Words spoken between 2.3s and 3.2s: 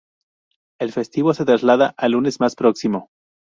más próximo.